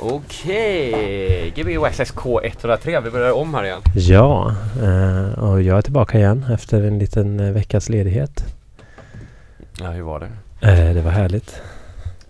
[0.00, 3.00] Okej, Gbg SSK 103.
[3.00, 3.80] Vi börjar om här igen.
[3.94, 8.44] Ja, eh, och jag är tillbaka igen efter en liten eh, veckas ledighet.
[9.80, 10.26] Ja, hur var det?
[10.68, 11.62] Eh, det var härligt.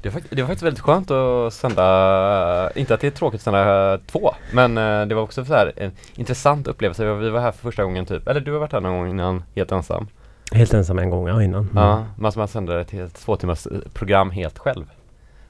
[0.03, 3.45] Det var, det var faktiskt väldigt skönt att sända, inte att det är tråkigt att
[3.45, 4.75] sända två, men
[5.09, 7.15] det var också så här en intressant upplevelse.
[7.15, 9.43] Vi var här för första gången typ, eller du har varit här någon gång innan
[9.55, 10.09] helt ensam.
[10.53, 11.63] Helt ensam en gång ja, innan.
[11.63, 11.77] Mm.
[11.77, 14.85] Ja, man, man sände ett helt två timmars program helt själv.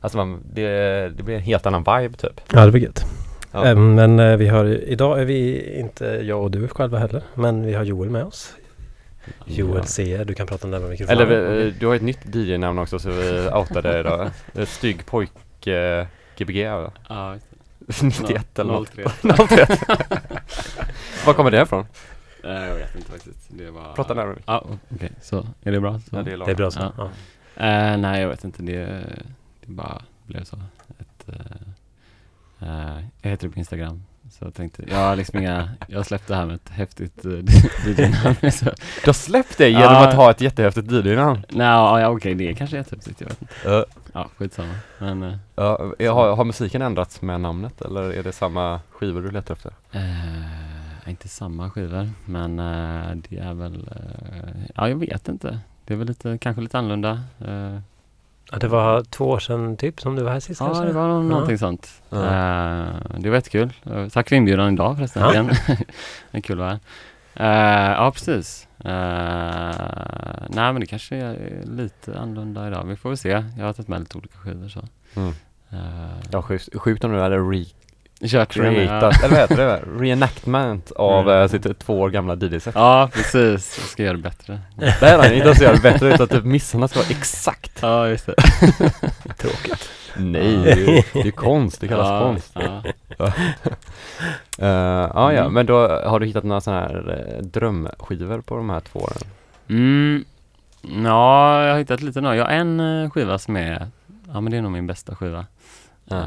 [0.01, 0.69] Alltså man, det,
[1.17, 2.41] det blir en helt annan vibe typ.
[2.53, 3.05] ja det var gött.
[3.53, 3.67] Ja.
[3.67, 7.22] Eh, men eh, vi har, idag är vi inte jag och du själva heller.
[7.35, 8.53] Men vi har Joel med oss.
[9.46, 9.85] Joel.
[9.85, 10.25] C.
[10.27, 11.21] Du kan prata närmare mikrofonen.
[11.22, 14.31] Eller vi, du har ett nytt DJ-namn också så vi outade det idag.
[14.69, 16.07] Stygg pojk eh,
[16.39, 16.91] Gbg va?
[17.08, 17.36] Ja,
[18.03, 18.89] 91 eller något.
[18.91, 19.05] 03.
[19.50, 19.80] 01.
[21.27, 21.86] Var kommer det ifrån?
[22.44, 23.49] Eh, Jag vet inte faktiskt.
[23.49, 23.93] Det var...
[23.94, 24.36] Prata närmare.
[24.46, 25.11] Ja, okej.
[25.22, 26.00] Så, är det bra?
[26.11, 26.17] Så.
[26.17, 26.80] Ja, det är bra så.
[26.80, 26.93] Ja.
[26.99, 27.05] Ja.
[27.64, 28.63] Eh, nej, jag vet inte.
[28.63, 29.03] Det,
[29.68, 30.57] det bara blev så.
[30.99, 34.03] Ett, eh, eh, jag heter det på Instagram.
[34.31, 37.44] Så jag tänkte, jag har liksom inga, jag släppte det här med ett häftigt uh,
[37.86, 38.36] DJ-namn.
[39.02, 41.42] Du har släppt det genom att ha ett jättehäftigt DJ-namn?
[41.48, 43.20] Nej, ja, okej, det är kanske jättehäftigt.
[43.20, 43.55] Jag vet inte.
[44.12, 44.28] Ja.
[44.36, 44.74] Skitsamma.
[44.98, 45.34] Men, eh,
[45.98, 49.72] jag har, har musiken ändrats med namnet eller är det samma skivor du letar efter?
[49.92, 55.61] eh, inte samma skivor, men eh, det är väl, eh, ja, jag vet inte.
[55.84, 57.22] Det är väl lite, kanske lite annorlunda.
[58.52, 60.84] Ja, det var två år sedan typ som du var här sist Ja, kanske?
[60.84, 62.02] det var någonting sånt.
[62.10, 62.16] Ja.
[62.24, 62.86] Eh,
[63.18, 63.72] det var jättekul.
[63.90, 65.22] Uh, tack för inbjudan idag förresten.
[65.22, 65.32] Ja.
[65.32, 65.46] Igen.
[66.30, 66.80] det är kul att vara här.
[67.34, 68.68] Eh, ja, precis.
[68.84, 68.90] Eh,
[70.48, 72.84] nej, men det kanske är lite annorlunda idag.
[72.86, 73.44] Vi får väl se.
[73.58, 74.80] Jag har tagit med lite olika skivor så.
[75.14, 75.28] Mm.
[75.72, 77.38] Uh, Ja, sjukt, sjukt om du hade
[78.27, 79.11] kört igen, ja.
[79.24, 79.83] eller vad heter det?
[80.05, 81.42] Reenactment av Mm.
[81.42, 82.74] eh, sitt två år gamla DJ-set.
[82.74, 83.78] Ja, precis.
[83.78, 84.61] Jag ska göra det bättre.
[84.77, 87.78] Nej, nej, inte ens göra det bättre utan typ missarna ska vara exakt.
[87.83, 88.34] Ja, just det.
[89.39, 89.89] Tråkigt.
[90.16, 92.52] Nej, det är ju det är konst, det kallas ja, konst.
[93.19, 93.33] Ja.
[94.61, 94.66] Eh,
[95.14, 95.52] ja, ja, Mm.
[95.52, 99.19] men då har du hittat några sådana här eh, drömskivor på de här två åren?
[99.68, 100.24] Mm,
[101.05, 102.35] ja, jag har hittat lite nu.
[102.35, 103.86] Jag har en skiva som är,
[104.33, 105.46] ja men det är nog min bästa skiva.
[106.05, 106.17] Ja.
[106.17, 106.24] Eh,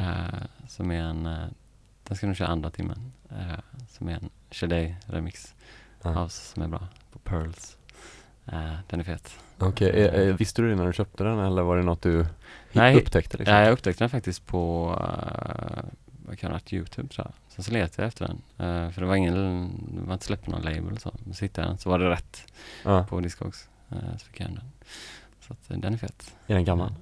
[0.67, 1.29] som är en,
[2.11, 3.11] den ska nog köra andra timmen.
[3.29, 5.55] Eh, som är en Shadej remix
[6.01, 6.09] Ja.
[6.09, 7.77] house som är bra på Pearls.
[8.45, 9.35] Eh, den är fet.
[9.57, 12.25] Okej, eh, eh, visste du det när du köpte den eller var det något du
[12.71, 13.37] Nej, upptäckte?
[13.37, 13.55] Liksom?
[13.55, 15.83] Eh, jag upptäckte den faktiskt på, uh,
[16.25, 17.33] vad kan det varit, Youtube tror jag.
[17.55, 18.41] Sen så letade jag efter den.
[18.67, 19.35] Eh, för det var ingen,
[19.95, 21.11] det var inte släppt någon label så.
[21.23, 23.05] Men så hittade jag den, så var det rätt Ja.
[23.09, 23.69] på Discogs.
[23.91, 24.71] Uh, så fick jag hem den.
[25.47, 26.35] Så att, den är fet.
[26.47, 26.93] Är den gammal?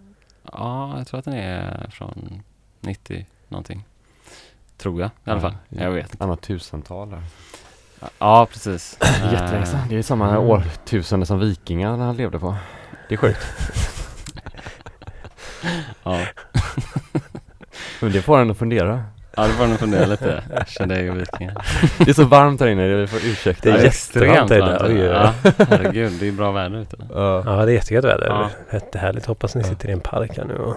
[0.43, 2.43] Ja, jag tror att den är från
[2.81, 3.85] 90 någonting.
[4.81, 5.55] Tror jag i alla fall.
[5.69, 5.83] ja.
[5.83, 6.23] Jag vet inte.
[6.23, 7.21] Annat tusental där.
[8.19, 8.97] Ja, precis.
[9.31, 9.79] Jättelänge sedan.
[9.89, 10.41] Det är samma Mm.
[10.41, 12.55] årtusende som vikingarna levde på.
[13.09, 13.39] Det är sjukt.
[16.03, 16.19] Ja,
[18.01, 19.03] Men det får en att fundera.
[19.35, 20.43] ja det får nog fundera lite.
[20.67, 21.65] Shadej och Vikingar.
[21.97, 23.69] Det är så varmt här inne, vi får ursäkta.
[23.69, 25.03] Det är jättevarmt här inne.
[25.03, 25.33] Ja,
[25.69, 26.97] herregud, det är bra väder ute.
[27.13, 27.41] Ja.
[27.45, 28.27] Det är jättegött väder.
[28.27, 28.49] Ja.
[28.73, 29.25] Jättehärligt.
[29.25, 30.75] Hoppas ni sitter i en park här nu och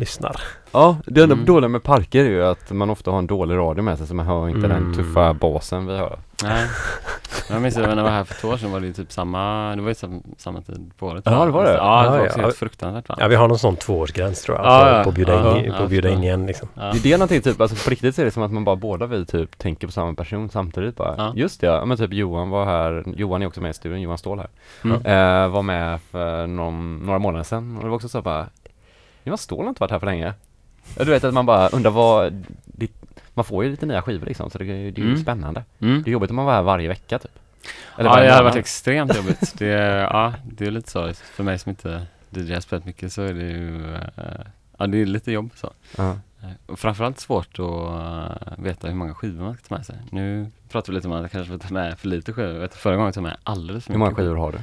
[0.00, 0.36] lyssnar.
[0.72, 1.46] Ja, det enda Mm.
[1.46, 4.14] dåliga med parker är ju att man ofta har en dålig radio med sig så
[4.14, 4.94] man hör inte den Mm.
[4.94, 6.18] tuffa basen vi har.
[6.44, 6.66] Nej.
[7.50, 9.12] Jag minns att när jag var här för två år sedan var det ju typ
[9.12, 11.22] samma, det var ju sam, samma tid på året.
[11.26, 11.70] Ja, det var det.
[11.74, 12.24] Ja, det Ja, var ja.
[12.26, 13.20] också helt fruktansvärt varmt.
[13.20, 14.66] Ja, vi har någon sån tvåårsgräns tror jag.
[14.66, 15.02] Ja, på, ja.
[15.04, 16.68] på att bjuda, Ja, in, ja, på att bjuda in igen liksom.
[16.74, 16.82] Ja.
[16.82, 18.76] Det är det någonting typ, alltså på riktigt så är det som att man bara
[18.76, 21.14] båda vi typ tänker på samma person samtidigt bara.
[21.18, 21.32] Ja.
[21.36, 24.18] Just det, ja men typ Johan var här, Johan är också med i studion, Johan
[24.18, 24.48] Ståhl här.
[24.84, 24.96] Mm.
[25.44, 28.46] Eh, var med för någon, några månader sedan och det var också så bara
[29.24, 30.34] Johan Ståhl har inte varit här för länge.
[30.98, 32.88] Ja, Du vet att man bara undrar vad, det,
[33.34, 35.22] man får ju lite nya skivor liksom så det, är det är ju Mm.
[35.22, 35.64] spännande.
[35.80, 36.02] Mm.
[36.02, 37.30] Det är jobbigt om man var här varje vecka typ.
[37.98, 39.58] ja, varje det hade varit extremt jobbigt.
[39.58, 39.66] Det,
[40.12, 41.12] ja, det är lite så.
[41.14, 44.46] För mig som inte DJar spelat mycket så är det ju, eh,
[44.78, 45.70] ja det är lite jobb så.
[45.96, 46.10] Ja.
[46.42, 49.96] Eh, Och framförallt svårt att eh, veta hur många skivor man ska ta med sig.
[50.10, 52.58] Nu pratar vi lite om att jag kanske får ta med för lite skivor.
[52.58, 54.58] Vet, förra gången tog jag med alldeles för Hur många mycket skivor har du?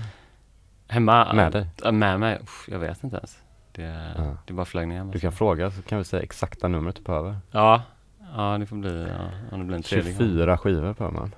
[0.88, 1.34] Hemma?
[1.34, 1.68] Med dig?
[1.84, 2.40] Ja, Med mig?
[2.44, 3.38] Uff, jag vet inte ens.
[3.78, 4.24] Det, Ja.
[4.46, 5.04] det bara flög ner.
[5.04, 7.38] Du kan fråga så kan vi säga exakta numret du behöver.
[7.52, 7.82] Ja,
[8.36, 10.18] ja det får bli, ja, om det blir en tredje gång.
[10.20, 11.32] 24 skivor behöver man.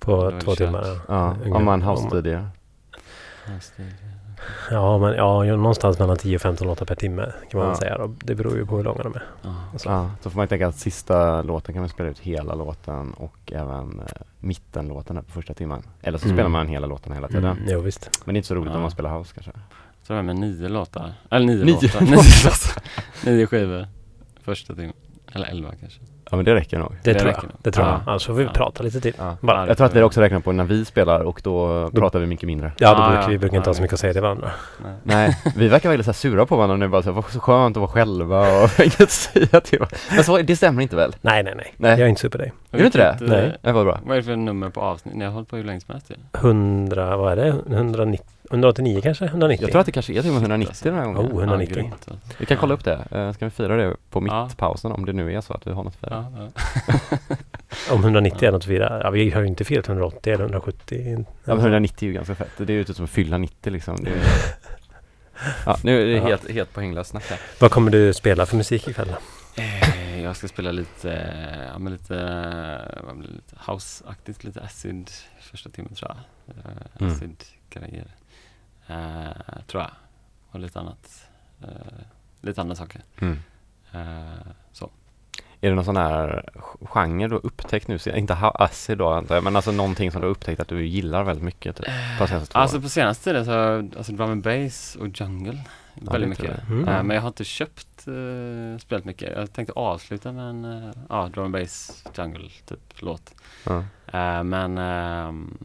[0.00, 0.84] På två timmar.
[1.08, 1.36] Ja.
[1.54, 1.82] Om man
[2.22, 2.44] det.
[4.70, 7.74] Ja, men ja, någonstans mellan 10 och 15 låtar per timme kan man Ja.
[7.76, 7.98] säga.
[7.98, 8.14] Då.
[8.24, 9.24] Det beror ju på hur långa de är.
[9.42, 9.54] Ja.
[9.72, 9.88] Alltså.
[9.88, 13.52] Ja, så får man tänka att sista låten kan man spela ut hela låten och
[13.52, 14.06] även eh,
[14.38, 15.82] mittenlåten på första timmen.
[16.02, 16.36] Eller så Mm.
[16.36, 17.44] spelar man hela låten hela tiden.
[17.44, 18.10] Mm, jo, visst.
[18.24, 18.76] Men det är inte så roligt Ja.
[18.76, 19.52] om man spelar house kanske.
[20.06, 22.82] Så det här med nio låtar, eller nio, Nio låtar, nio, låtar.
[23.30, 23.86] nio skivor
[24.44, 24.92] första timmen.
[25.34, 26.00] Eller 11 kanske.
[26.30, 26.92] Ja men det räcker nog.
[27.02, 27.42] Det, Det tror jag.
[27.42, 27.52] nog.
[27.62, 27.92] Det tror Ja.
[27.92, 28.00] jag.
[28.10, 28.50] Annars får vi Ja.
[28.54, 29.14] prata lite till.
[29.18, 29.36] Ja.
[29.40, 29.66] Bara.
[29.66, 32.46] Jag tror att vi också räknar på när vi spelar och då pratar vi mycket
[32.46, 32.72] mindre.
[32.78, 33.28] Ja, då Ah, brukar ja.
[33.28, 34.50] vi brukar inte Ja, ha så mycket att säga till varandra.
[34.84, 34.94] Nej.
[35.02, 37.40] Nej, vi verkar väldigt så här sura på varandra nu bara så här, vad så
[37.40, 39.96] skönt att vara själva och inget att säga till varandra.
[40.14, 41.12] Men så, det stämmer inte väl?
[41.20, 41.74] Nej, nej, nej.
[41.76, 41.90] Nej.
[41.90, 42.52] Jag är inte super dig.
[42.70, 43.16] Är du inte det?
[43.20, 43.56] Nej.
[43.62, 44.00] Nej, vad bra.
[44.04, 45.14] Vad är det för nummer på avsnitt?
[45.14, 46.14] Ni har hållit på hur länge som helst ju.
[46.32, 47.74] 100, vad är det?
[47.76, 49.24] 190, 189 kanske?
[49.24, 49.64] 190?
[49.64, 51.20] Jag tror att det kanske är till och med 190 den här gången.
[51.32, 51.92] Oh, 190.
[52.08, 52.14] Ja.
[52.38, 53.04] Vi kan kolla upp det.
[53.10, 54.44] Eh, Ska vi fira det på Ja.
[54.46, 56.26] mittpausen om det nu är så att vi har något att fira?
[56.36, 56.50] Ja,
[57.28, 57.36] ja.
[57.94, 59.00] Om 190 är något att fira.
[59.04, 61.24] Ja, vi har ju inte firat 180 eller 170.
[61.44, 62.50] Ja, men 190 är ju ganska fett.
[62.56, 64.04] Det är ju typ som att fylla 90 liksom.
[64.04, 64.16] Det är...
[65.66, 67.38] Ja, nu är det helt, helt poänglöst snack här.
[67.60, 69.14] Vad kommer du spela för musik ikväll?
[69.56, 71.32] Eh, Jag ska spela lite,
[71.72, 72.14] ja men lite,
[73.22, 75.10] lite house-aktigt, lite acid
[75.40, 76.16] första timmen tror jag.
[76.56, 77.12] Eh, Mm.
[77.12, 78.06] Acid-grejer.
[78.92, 79.90] Eh, tror jag.
[80.50, 81.28] Och lite annat.
[81.62, 81.68] Eh,
[82.40, 83.00] lite andra saker.
[83.20, 83.38] Mm.
[83.92, 84.90] Eh, så.
[85.60, 86.50] Är det någon sån här
[86.82, 87.98] genre du har upptäckt nu?
[88.14, 91.22] Inte acid då antar jag, men alltså någonting som du har upptäckt att du gillar
[91.24, 91.86] väldigt mycket typ,
[92.18, 95.58] på senaste två Alltså på senaste tiden så, alltså drum and bass och jungle.
[95.94, 96.44] Ja, väldigt mycket.
[96.44, 96.70] jag.
[96.70, 96.88] Mm.
[96.88, 99.36] Eh, men jag har inte köpt uh, spelat mycket.
[99.36, 103.34] Jag tänkte avsluta med en eh, ja, drum and bass jungle typ låt.
[103.64, 103.84] Ja.
[104.06, 105.58] Eh, men ehm,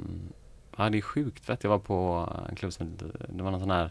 [0.77, 1.63] ja, det är sjukt fett.
[1.63, 2.97] Jag var på en klubb som
[3.29, 3.89] det var någon sån här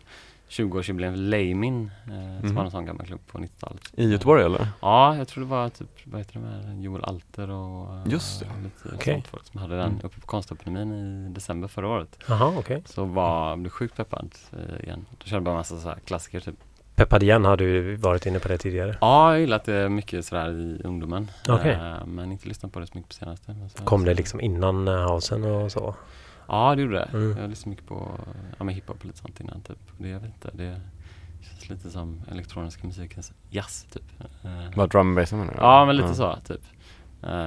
[0.48, 2.46] 20-årsjubileum för Leimin eh, Mhm.
[2.46, 3.80] som var en sån gammal klubb på 90-talet.
[3.96, 4.68] I Göteborg eller?
[4.82, 8.40] Ja, jag tror det var typ, vad heter de här, Joel Alter och eh, Just
[8.40, 8.46] det.
[8.64, 9.14] lite Okej.
[9.14, 10.00] sånt folk som hade den Mm.
[10.04, 12.18] uppe på Konstekonomin i december förra året.
[12.28, 12.82] Jaha, okej.
[12.86, 15.06] Så var, blev sjukt peppad eh, igen.
[15.18, 16.54] Då körde bara massa så här klassiker typ.
[16.94, 18.96] Peppad igen har du varit inne på det tidigare.
[19.00, 21.30] Ja, jag har gillat det mycket sådär i ungdomen.
[21.48, 21.72] Okej.
[21.72, 23.56] Eh, men inte lyssnat på det så mycket på senaste.
[23.76, 25.94] Så, Kom det liksom innan eh, housen och så?
[26.48, 27.08] Ja, det gjorde det.
[27.18, 27.38] Mm.
[27.38, 28.20] Jag lyssnade mycket på
[28.58, 29.78] ja, men hiphop och lite sånt innan typ.
[29.98, 30.80] Det, jag vet inte, det
[31.40, 34.02] känns lite som elektroniska musikens jazz typ.
[34.44, 35.32] Eh, Vad drum and bass?
[35.56, 36.60] Ja, men lite så typ.
[37.22, 37.46] Eh,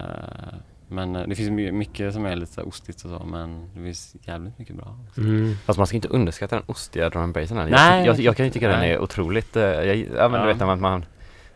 [0.87, 3.83] men eh, det finns my- mycket som är lite så ostigt och så, men det
[3.83, 4.97] finns jävligt mycket bra.
[5.09, 5.21] också.
[5.21, 5.55] Mm.
[5.65, 7.57] Fast man ska inte underskatta den ostiga drum and bassen.
[7.57, 8.91] Nej, jag, jag, jag kan ju tycka den nej.
[8.91, 10.41] är otroligt, jag, ja men Ja.
[10.41, 11.05] du vet när man, man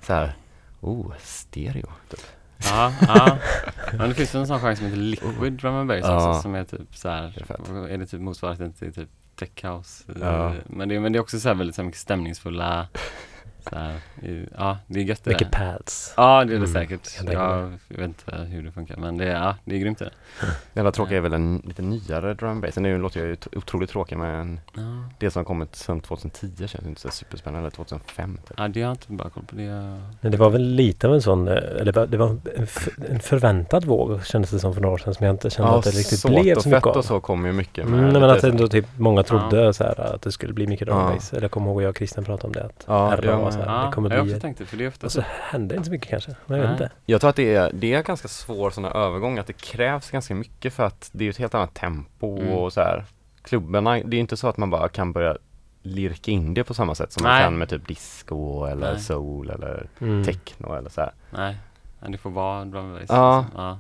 [0.02, 0.34] så här,
[0.82, 1.88] oh, stereo.
[2.10, 2.20] Typ.
[2.66, 3.38] Ja, ja.
[3.98, 6.64] Men det finns en sån genre som heter liquid drum and bass också som är
[6.64, 10.04] typ så här, Det är är det typ motsvarigheten till typ tech house.
[10.66, 12.88] Men, det, men det är också så här väldigt så här mycket stämningsfulla,
[13.72, 15.30] här, i- ja det är gött det.
[15.30, 16.14] Mycket pads.
[16.18, 16.68] Ja det är det Mm.
[16.74, 17.10] säkert.
[17.32, 17.34] Jag,
[17.88, 20.10] jag vet inte hur det funkar men det är, ja, det är grymt det.
[20.74, 22.76] Det enda tråkiga är väl en lite nyare drum bass.
[22.78, 24.82] Nu låter jag ju otroligt tråkig men Ja.
[25.20, 28.54] det som har kommit sedan 2010 känns inte så superspännande, eller 2005 typ.
[28.58, 29.56] ja det har jag inte bara koll på.
[29.56, 32.18] Det är, Men det var väl lite av en sån, eh, eller det var- det
[32.18, 32.38] var
[33.10, 35.84] en, förväntad våg kändes det som för några år sedan som jag inte kände att
[35.84, 36.98] det riktigt blev och så mycket fett av.
[36.98, 39.84] och så kommer ju mycket med Mm, nej, men att ändå typ många trodde så
[39.84, 41.12] här att det skulle bli mycket drum Ja.
[41.14, 41.32] bass.
[41.34, 42.64] Eller jag kommer ihåg jag och Christian pratade om det.
[42.66, 44.32] Att Ja, ja, så här, ja, det kommer jag bli...
[44.32, 45.22] också ett- tänkt det för det är ofta Och så.
[45.22, 46.36] så hände inte så mycket kanske.
[46.46, 46.84] Men jag vet Nej.
[46.86, 46.96] inte.
[47.06, 50.12] Jag tror att det är, det är ganska svår sån här övergång, att det krävs
[50.12, 52.54] ganska mycket för att det är ett helt annat tempo Mm.
[52.54, 53.06] och så här.
[53.42, 55.38] Klubbarna, det är inte så att man bara kan börja
[55.82, 57.44] lirka in det på samma sätt som man Nej.
[57.44, 59.02] kan med typ disco eller Nej.
[59.02, 61.12] soul eller Mm, techno eller så här.
[61.32, 61.58] Nej,
[62.00, 63.06] men det får vara drum and bass.
[63.10, 63.42] Ja.
[63.42, 63.62] liksom.
[63.62, 63.80] ja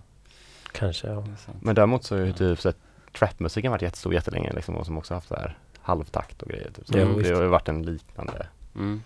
[0.71, 1.23] Kanske ja.
[1.61, 2.33] Men däremot så är ju Ja.
[2.33, 2.77] typ så att
[3.17, 6.71] trapmusiken varit jättestor jättelänge liksom och som också haft så här halvtakt och grejer.
[6.75, 6.87] Typ.
[6.87, 8.47] Så Ja, det har ju varit en liknande.
[8.75, 9.01] Mm.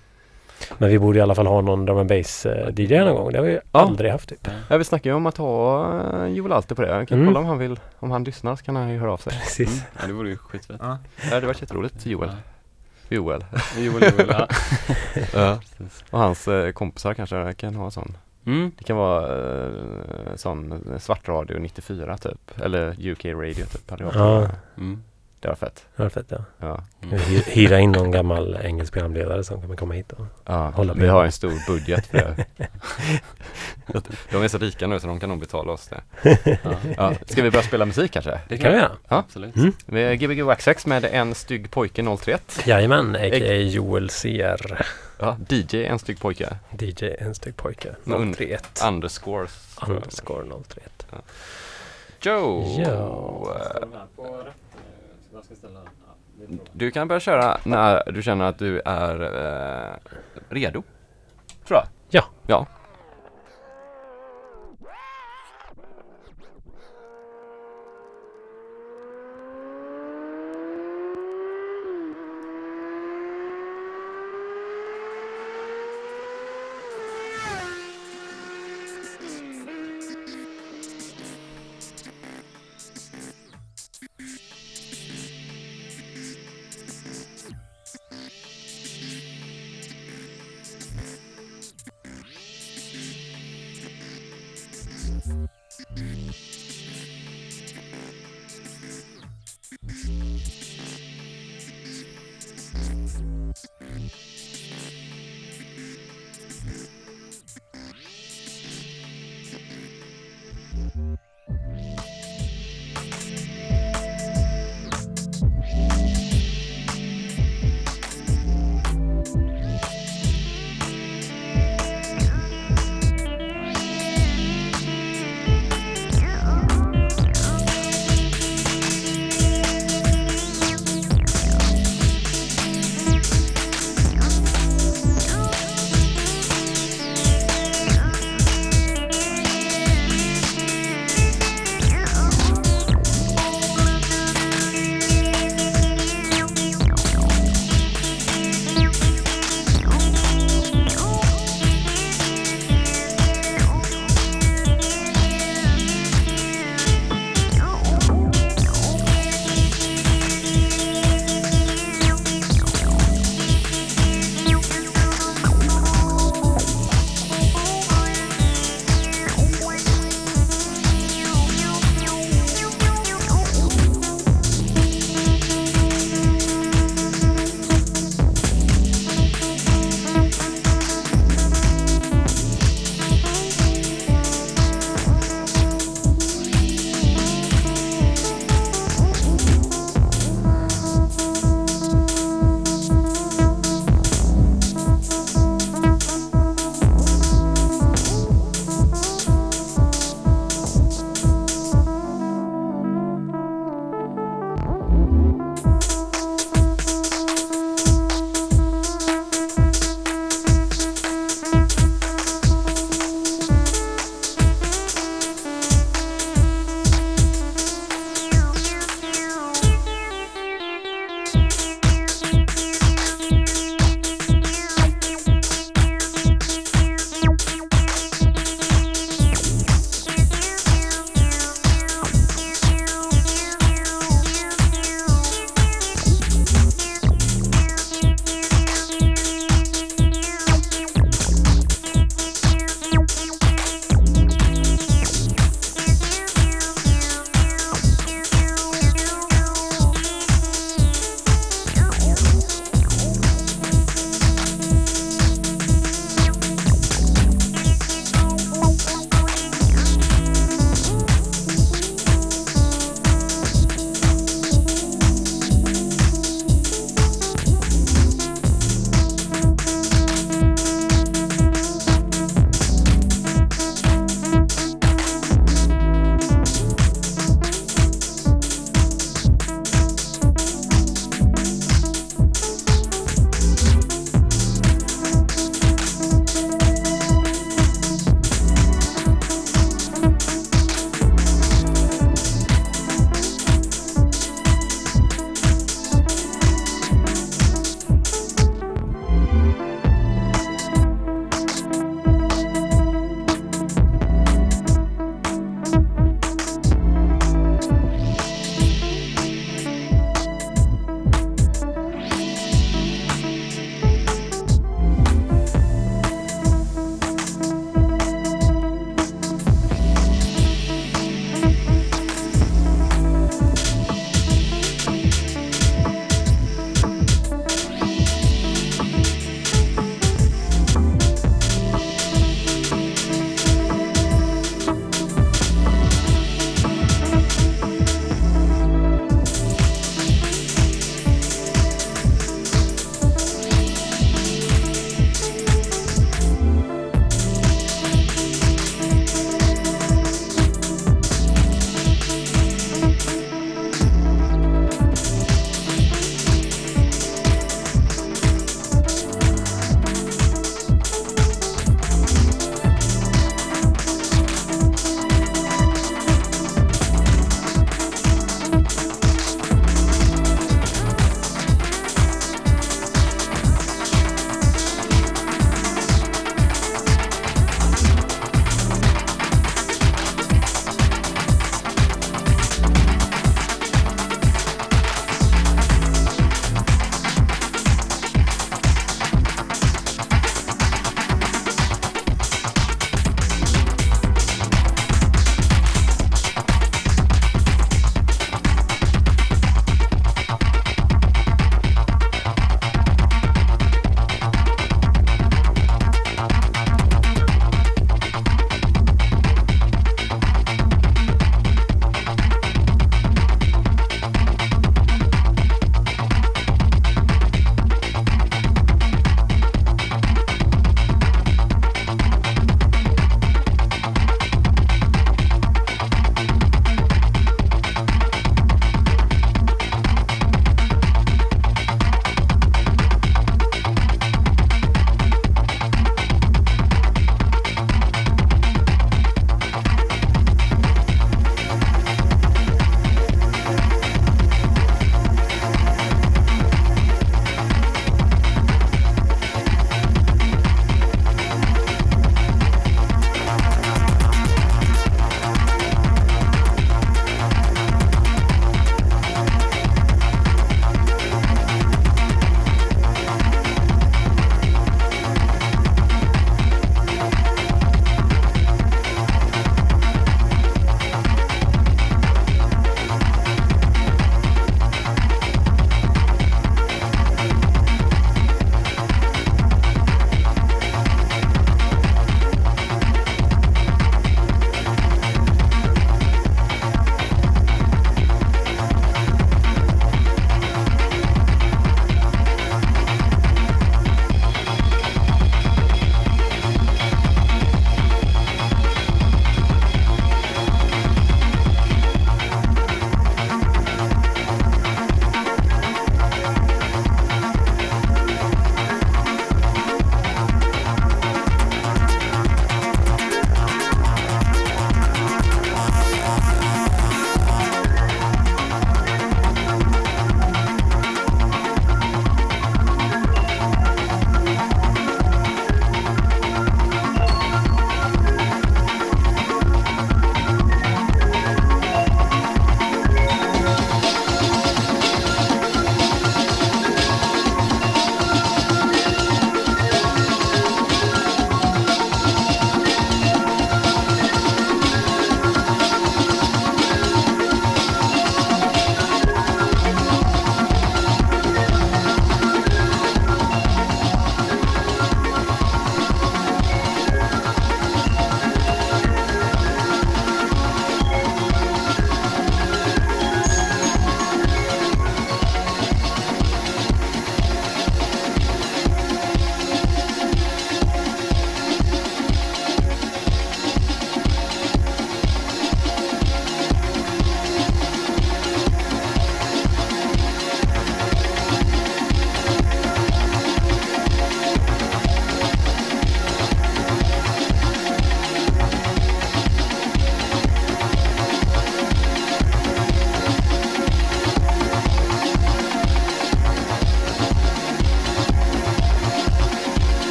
[0.77, 3.31] Men vi borde i alla fall ha någon drum and bass eh, DJ någon gång.
[3.31, 3.61] Det har vi Ja.
[3.71, 4.47] aldrig haft typ.
[4.69, 4.77] Ja.
[4.77, 5.87] Vi snackar ju om att ha
[6.23, 6.87] uh, Joel Alter på det.
[6.87, 7.27] Jag kan Mm.
[7.27, 9.33] kolla om han vill, om han lyssnar så kan han ju höra av sig.
[9.33, 9.69] Precis.
[9.69, 9.81] Mm.
[10.01, 10.77] Ja, det vore ju skitfett.
[10.81, 10.97] Ja,
[11.39, 12.05] det var jätteroligt.
[12.05, 12.29] Joel.
[13.09, 13.45] Joel.
[13.77, 14.47] Joel, Joel, ja.
[15.33, 15.59] Ja.
[16.11, 18.17] Och hans eh, kompisar kanske kan ha sån.
[18.45, 18.71] Mm.
[18.77, 19.71] Det kan vara eh,
[20.35, 22.61] sån eh, svartradio 94 typ.
[22.61, 23.89] Eller UK radio typ.
[23.91, 24.15] Hade jag.
[24.15, 24.47] Ja.
[24.77, 25.03] Mm.
[25.47, 25.85] Det var fett.
[25.95, 26.37] Det var fett ja.
[26.59, 26.83] Ja.
[27.03, 27.17] Mm.
[27.19, 30.69] Hy- Hyra in någon gammal engelsk programledare som kommer komma hit och ja.
[30.69, 31.09] Hålla Vi med.
[31.09, 32.45] har en stor budget för det.
[34.31, 36.01] de är så rika nu så de kan nog betala oss det.
[36.63, 36.71] Ja.
[36.97, 37.13] Ja.
[37.25, 38.39] Ska vi börja spela musik kanske?
[38.47, 38.91] Det kan vi göra.
[39.07, 39.17] Ja.
[39.17, 39.55] Absolut.
[39.55, 39.73] Mm.
[39.85, 42.61] Vi är Gbg Waxx med En stygg pojke 031.
[42.65, 43.53] Jajamän, a.k.a.
[43.55, 44.85] Joel CR.
[45.19, 46.57] Ja, DJ En stygg pojke.
[46.79, 47.95] DJ en stygg pojke.
[48.03, 48.81] Men- 031.
[48.87, 49.77] Underscores.
[49.87, 51.05] Underscore 031.
[52.21, 52.63] Joe!
[55.73, 56.45] Ja.
[56.49, 59.21] Eh, Du kan börja köra när du känner att du är
[59.91, 59.95] eh,
[60.49, 60.83] redo.
[61.67, 61.85] Tror jag.
[62.09, 62.23] Ja.
[62.47, 62.67] Ja.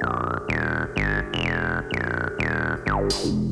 [0.00, 0.50] Thank
[3.24, 3.51] you.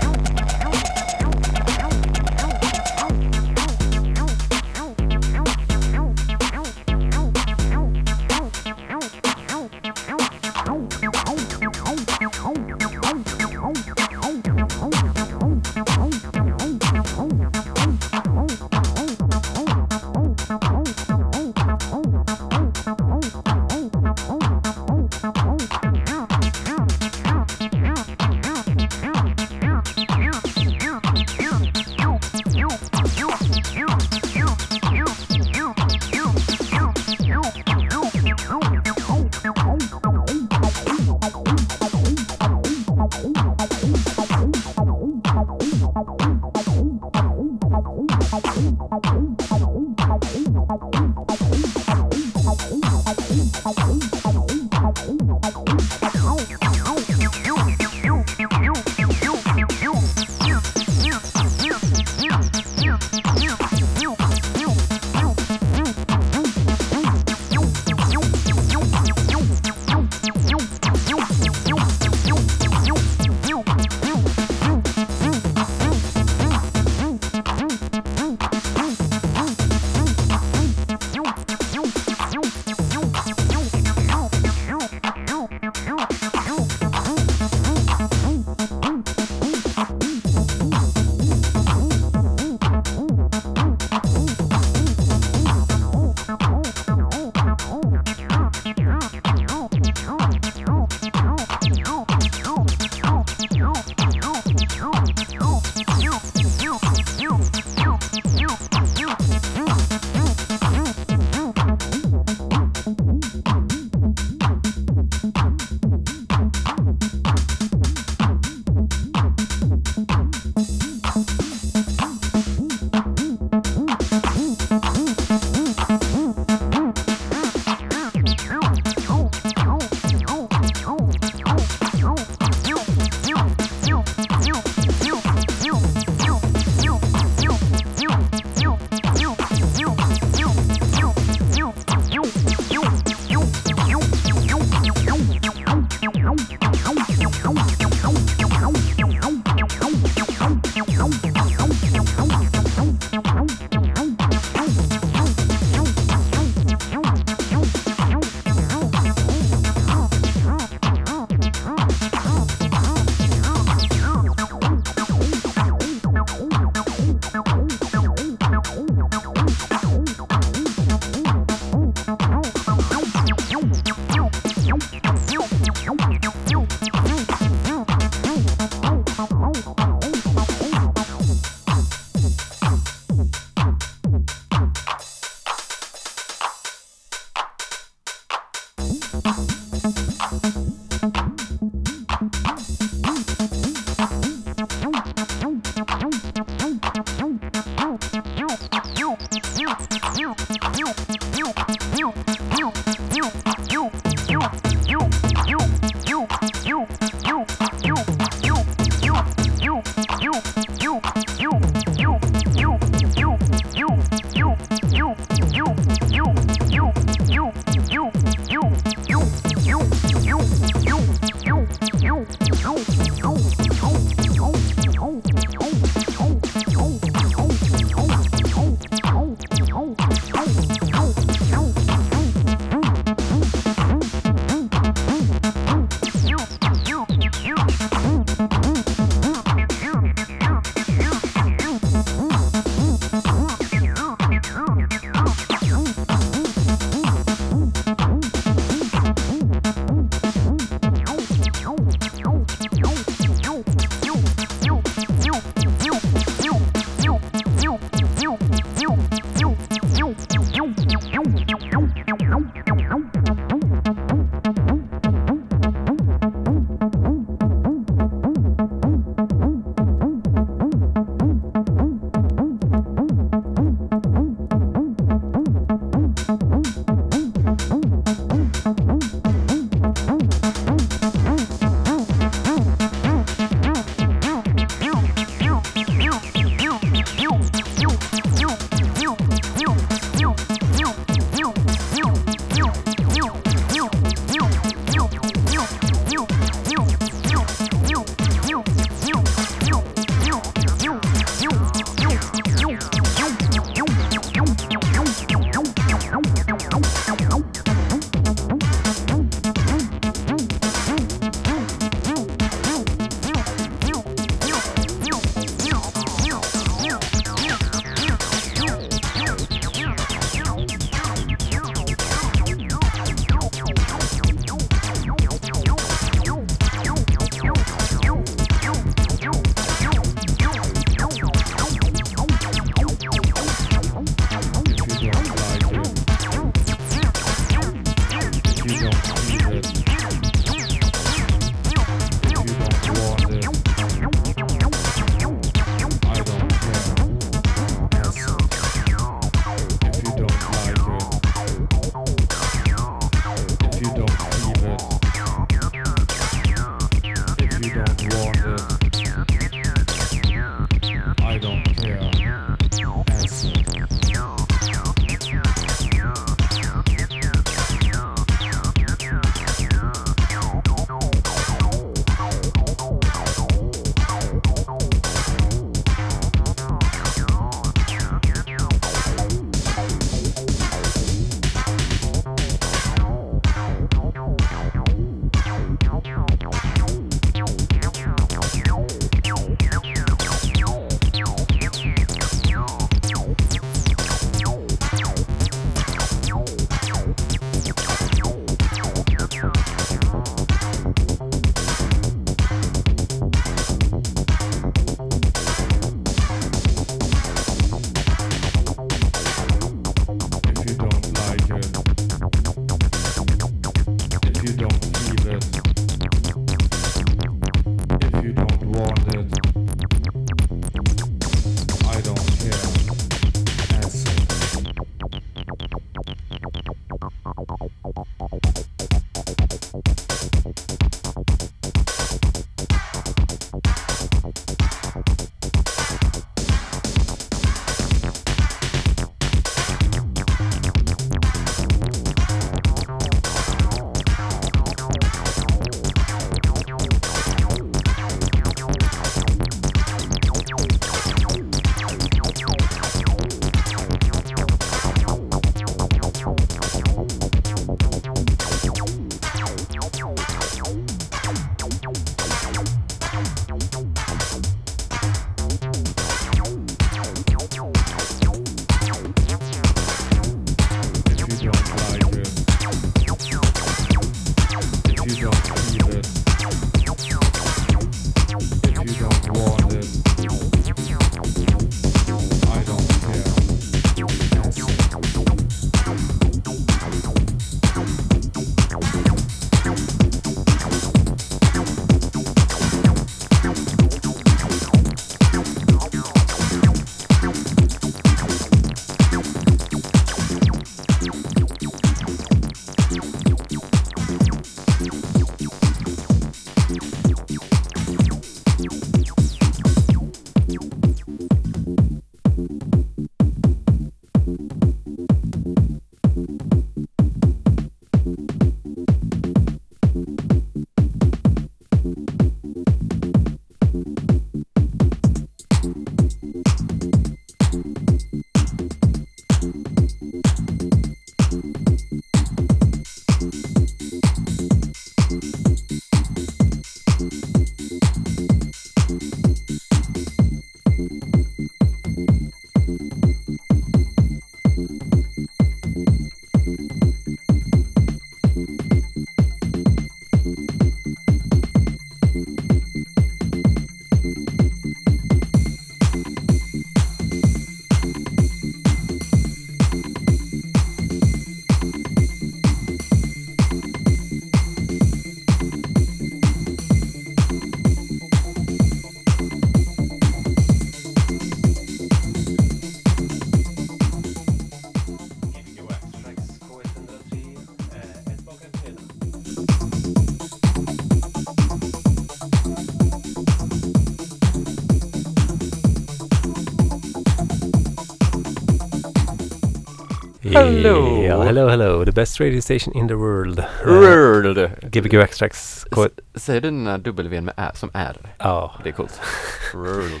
[590.44, 591.02] Hello.
[591.02, 591.84] Yeah, hello, hello.
[591.84, 593.38] The best radio station in the world.
[593.38, 594.50] Uh, World.
[594.70, 595.66] Gbg Extracts.
[596.14, 597.96] Säger du den här W med ä som R?
[598.18, 599.00] Ja, Det är coolt.
[599.54, 600.00] World.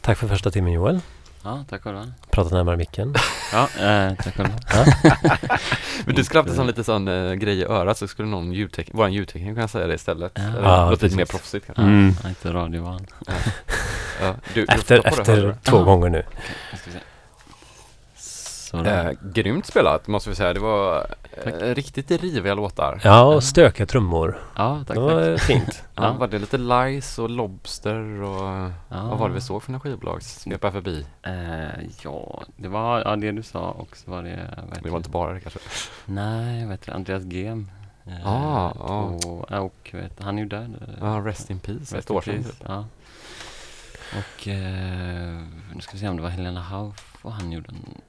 [0.00, 1.00] tack för första timmen Joel.
[1.44, 2.06] Ja, tack själva.
[2.30, 3.14] Prata närmare micken.
[3.52, 4.52] Ja, eh, tack själva.
[6.04, 8.52] Men du skulle haft en sån lite sån uh, grej i örat så skulle någon
[8.52, 10.32] ljudtek- våran ljudtekniker kunna säga det istället.
[10.34, 10.42] Ja.
[10.42, 11.82] Eller Ja, låter lite mer proffsigt kanske.
[11.82, 12.14] Ja, Mm.
[12.24, 13.06] är inte radiovan.
[13.26, 14.34] Ja.
[14.54, 15.82] Du, du Efter, efter två Ja.
[15.84, 16.22] gånger nu.
[16.72, 16.98] Nu ska vi se.
[18.70, 20.52] Så Eh, grymt spelat måste vi säga.
[20.52, 21.06] Det var
[21.44, 23.00] eh, riktigt riviga låtar.
[23.04, 24.38] Ja, och stökiga trummor.
[24.56, 25.42] ja, tack, Det var tack.
[25.46, 25.82] fint.
[25.94, 26.12] Ja, Ja.
[26.12, 29.06] var det lite Lice och Lobster och Ja.
[29.08, 31.06] vad var det vi såg för några skivbolag svepa förbi?
[31.22, 34.48] Eh, ja, det var ja, det du sa och så var det...
[34.82, 35.58] Det var inte bara det kanske.
[36.04, 36.94] Nej, vad heter det?
[36.96, 37.70] Andreas Gem.
[38.06, 40.96] Eh, Ah, på, ja, och vet, han är ju död.
[41.00, 42.44] Ja, Rest in Peace, ett Rest in år sedan.
[42.44, 42.62] typ.
[42.68, 42.84] Ja.
[44.18, 45.40] Och eh,
[45.74, 48.00] nu ska vi se om det var Helena Hauff och han gjorde en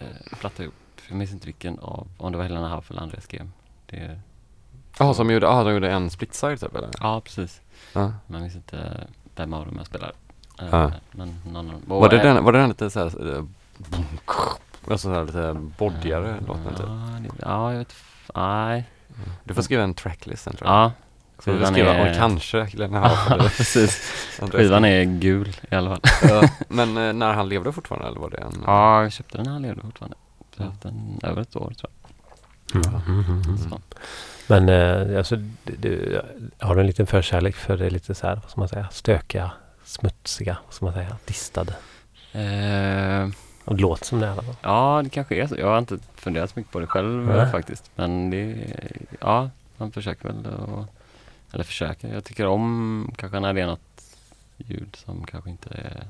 [0.00, 0.74] eh, platta ihop.
[1.08, 3.52] Jag minns inte vilken av, om det var Helena Hauff eller Andreas Gem.
[4.98, 6.88] Jaha, som gjorde, ah, de gjorde en split side typ eller?
[7.00, 7.60] ja, precis.
[7.92, 8.00] Ja.
[8.00, 10.12] Men jag minns inte vem av dem jag spelar.
[10.60, 10.92] Eh, Ja.
[11.12, 11.82] Men någon av dem.
[11.86, 13.44] Var det, Och, den, var det den lite såhär, eh,
[14.90, 16.86] alltså såhär lite boddigare låten typ?
[16.86, 18.88] Ja, det, ja, jag vet f- Nej.
[19.44, 20.76] Du får skriva en tracklist sen tror jag.
[20.78, 20.92] Ja.
[21.44, 22.58] Så skivan skriva, är- och kanske
[22.92, 24.12] Hauff eller precis.
[24.52, 26.00] Skivan är gul i alla fall.
[26.22, 28.62] Ja, Men eh, när han levde fortfarande eller var det en?
[28.66, 30.16] Ja, jag köpte den när han levde fortfarande.
[30.56, 31.90] Så jag har haft den över ett år tror
[32.74, 33.46] Mm, mm, mm, jag.
[33.46, 33.58] mm.
[33.70, 33.80] Så.
[34.46, 36.20] Men eh, alltså, du, du,
[36.58, 39.50] har du en liten förkärlek för det lite så här, vad ska man säga, stökiga,
[39.84, 41.72] smutsiga, vad ska man säga, distade?
[42.32, 43.28] Eh,
[43.64, 44.54] Och det låter som det i alla fall.
[44.62, 45.56] ja, det kanske är så.
[45.58, 47.90] Jag har inte funderat så mycket på det själv faktiskt.
[47.94, 48.56] Men det,
[49.20, 50.88] ja, man försöker väl att,
[51.52, 52.14] eller försöker.
[52.14, 54.02] Jag tycker om kanske när det är något
[54.56, 56.04] ljud som kanske inte är,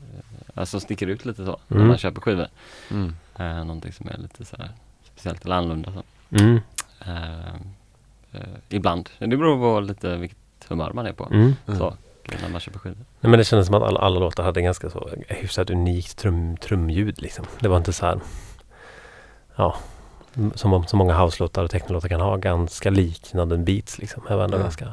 [0.00, 0.24] eh,
[0.54, 1.88] alltså sticker ut lite så när Mm.
[1.88, 2.46] man köper skivor.
[2.90, 3.14] Mm.
[3.38, 4.70] Eh, någonting som är lite så här
[5.04, 5.92] speciellt eller annorlunda.
[5.92, 6.02] Så.
[6.38, 6.60] Mm.
[7.06, 7.54] Eh,
[8.32, 9.10] eh, ibland.
[9.18, 11.24] Det beror på lite vilket humör man är på.
[11.32, 11.54] Mm.
[11.66, 11.96] Så,
[12.42, 12.96] när man köper skivor.
[13.20, 16.56] Nej, men det kändes som att alla, alla låtar hade ganska så hyfsat unikt trum,
[16.56, 17.44] trumljud liksom.
[17.60, 18.20] Det var inte så här,
[19.56, 19.76] ja,
[20.54, 24.22] som om så många house-låtar och technolåtar kan ha, ganska liknande beats liksom.
[24.28, 24.62] Det var ändå Ja.
[24.62, 24.92] ganska,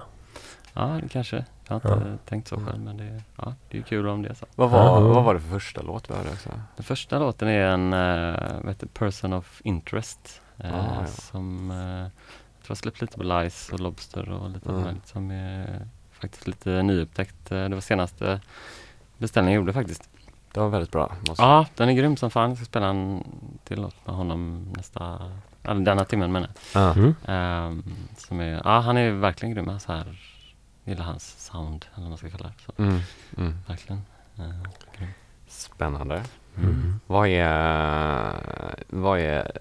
[0.74, 1.46] Ja, kanske.
[1.68, 2.18] Jag har inte Ja.
[2.26, 2.68] tänkt så Mm.
[2.68, 4.46] själv men det, ja, det är kul om det är så.
[4.56, 5.00] Vad, var, Ja.
[5.00, 6.50] vad var det för första låt vi hörde också?
[6.76, 10.42] Den första låten är en uh, vad heter, Person of Interest.
[10.58, 11.06] eh, Ah, ja.
[11.08, 12.12] Som uh, jag
[12.66, 14.82] tror jag släppt lite på Lice och Lobster och lite Mm.
[14.82, 17.52] möjligt som är faktiskt lite nyupptäckt.
[17.52, 18.40] Eh, det var senaste
[19.18, 20.10] beställningen jag gjorde faktiskt.
[20.54, 21.16] Det var väldigt bra.
[21.28, 21.44] Måste.
[21.44, 22.50] Ja, den är grym som fan.
[22.50, 23.24] Jag ska spela en
[23.64, 25.32] till låt med honom nästa,
[25.64, 26.82] eller denna timmen menar jag.
[26.84, 26.94] Ja.
[26.94, 27.16] mm.
[27.26, 27.84] Ehm,
[28.18, 29.80] som är, ja han är verkligen grym.
[29.80, 30.18] Så här,
[30.84, 32.64] gillar hans sound eller vad man ska kalla det.
[32.66, 33.00] Så, Mm.
[33.38, 33.58] Mm.
[33.68, 34.02] verkligen.
[34.38, 34.50] Eh,
[34.98, 35.10] grym.
[35.48, 36.24] Spännande.
[36.58, 37.00] Mm.
[37.08, 39.52] Vad är, vad är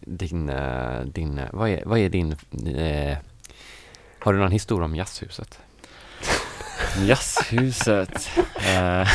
[0.00, 2.32] din, eh, din, vad är, vad är din,
[2.76, 3.18] eh,
[4.20, 5.60] har du någon historia om jazzhuset?
[7.02, 8.30] Jazzhuset.
[8.56, 9.08] Eh,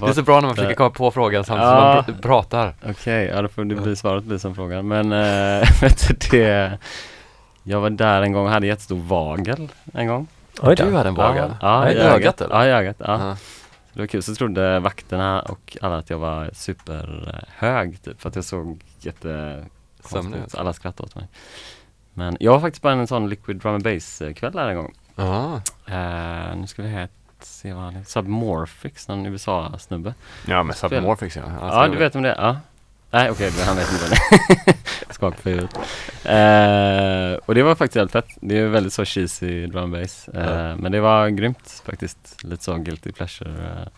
[0.00, 2.02] Det är så bra när man försöker komma på frågan samtidigt Ja.
[2.04, 2.74] som man pr- pratar.
[2.88, 4.88] Okej, ja då får det bli svaret blir som frågan.
[4.88, 5.12] Men
[5.62, 6.78] äh, vet du det,
[7.62, 10.26] jag var där en gång och hade jättestor vagel en gång.
[10.62, 10.74] Oj.
[10.76, 11.54] Du hade en vagel?
[11.60, 12.54] Ja, I i ögat eller?
[12.54, 12.96] Ja, i ögat.
[12.98, 13.04] Ja.
[13.28, 13.36] Ja.
[13.36, 14.22] Så det var kul.
[14.22, 18.20] Så trodde vakterna och alla att jag var superhög typ.
[18.20, 19.64] För att jag såg jätte
[20.44, 20.54] ut.
[20.54, 21.28] alla skrattade åt mig.
[22.14, 24.94] Men jag var faktiskt på en sån liquid drum and bass kväll där en gång.
[25.16, 25.60] Ja.
[25.86, 27.08] Eh, nu ska vi här
[27.40, 28.04] se vad han är.
[28.04, 30.14] Submorphix, någon USA-snubbe.
[30.46, 30.76] Ja men.
[30.76, 31.42] Submorphix ja.
[31.60, 32.42] Ja, du vet om det är?
[32.46, 32.56] Ja.
[33.10, 35.12] Nej, okej, men han vet inte vad det är.
[35.14, 35.74] Skak på huvudet.
[36.24, 38.26] Eh, och det var faktiskt helt fett.
[38.40, 40.28] Det är väldigt så cheesy drum bass.
[40.28, 40.76] Eh, Ja.
[40.76, 42.44] Men det var grymt faktiskt.
[42.44, 43.88] Lite så guilty pleasure.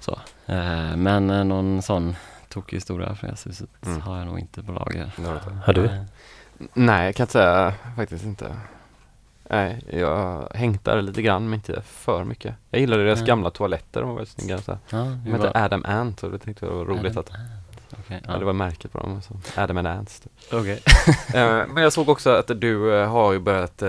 [0.00, 0.18] Så.
[0.96, 2.16] Men någon sån
[2.48, 4.00] tokig historia från Jazzhuset Mm.
[4.00, 5.10] har jag nog inte på lager.
[5.66, 5.90] Har du
[6.74, 8.56] Nej, jag kan inte säga faktiskt inte.
[9.50, 12.54] Nej, jag har hängt där lite grann men inte för mycket.
[12.70, 13.26] Jag gillade deras Nej.
[13.26, 14.58] gamla toaletter, de var väldigt snygga.
[14.58, 14.78] Så.
[14.90, 18.00] Ja, De hette var- Adam Ant och det tyckte jag var roligt Adam att Ant,
[18.06, 18.38] okej, ja.
[18.38, 19.22] det var märket på dem.
[19.22, 19.60] Så.
[19.60, 20.20] Adam and Ants.
[20.20, 20.32] Typ.
[20.52, 20.82] Okej.
[21.34, 23.88] Eh, men jag såg också att du eh, har ju börjat uh,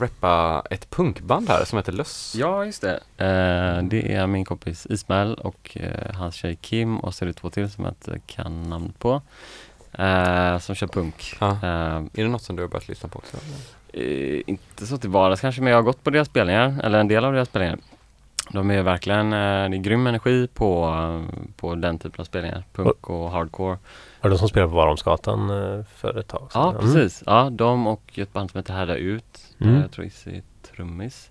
[0.00, 2.34] reppa ett punkband här som heter Löss.
[2.38, 3.00] Ja, just det.
[3.82, 5.76] Det är min kompis Ismail och
[6.14, 9.22] hans tjej Kim och så är det två till som jag inte kan namnet på.
[10.60, 11.36] Som kör punk.
[11.40, 11.58] Ja.
[11.62, 13.36] Är det något som du har börjat lyssna på också?
[13.96, 17.08] Eh, inte så till vardags kanske, men jag har gått på deras spelningar, eller en
[17.08, 17.78] del av deras spelningar.
[18.50, 22.64] De är verkligen, eh, det är grym energi på, eh, på den typen av spelningar.
[22.72, 23.78] Punk och hardcore.
[24.20, 26.62] Var det de som spelade på Varholmsgatan eh, för ett tag sedan?
[26.62, 26.80] Ja, Mm.
[26.82, 27.22] precis.
[27.26, 29.40] Ja, de och ett band som heter Härda Ut.
[29.60, 29.80] Mm.
[29.80, 30.42] Jag tror Izzy är
[30.76, 31.30] trummis.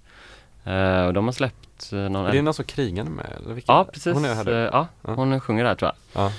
[0.63, 3.25] Eh, och de har släppt eh, någon Är det någon som krigande med?
[3.45, 3.61] Eller?
[3.67, 4.13] Ja, precis.
[4.13, 4.47] Hon är här.
[4.51, 5.13] Eh, ja, Ja.
[5.13, 6.23] hon sjunger där tror jag.
[6.23, 6.31] Ja.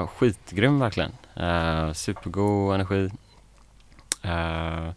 [0.00, 1.12] Uh, skitgrym verkligen.
[1.40, 3.10] Uh, supergod energi.
[4.24, 4.88] Uh,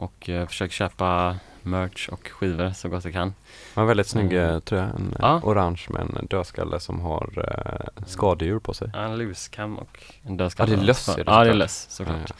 [0.00, 3.34] och uh, försöker köpa merch och skivor så gott jag kan.
[3.74, 4.60] Han har väldigt snygg Mm.
[4.60, 5.36] tröja, en Ja.
[5.36, 8.90] eh, orange med en dödskalle som har eh, skadedjur på sig.
[8.94, 10.76] Ja, En luskam och en Ja, dödskalle.
[10.76, 11.58] det är löss Så- är det Ja, det är såklart.
[11.58, 12.32] löss såklart.